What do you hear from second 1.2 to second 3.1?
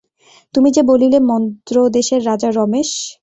মদ্রদেশের Raja- Ramesh.